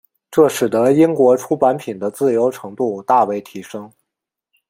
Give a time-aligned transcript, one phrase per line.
[0.31, 3.87] 这使得英国出版品的自由程度大为提升。